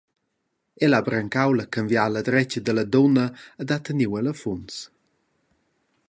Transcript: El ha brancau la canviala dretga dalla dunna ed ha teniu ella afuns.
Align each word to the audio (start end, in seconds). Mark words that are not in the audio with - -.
El 0.85 0.95
ha 0.97 1.01
brancau 1.09 1.51
la 1.57 1.65
canviala 1.75 2.23
dretga 2.29 2.63
dalla 2.67 2.85
dunna 2.95 3.25
ed 3.61 3.69
ha 3.71 3.77
teniu 3.87 4.11
ella 4.19 4.33
afuns. 4.37 4.73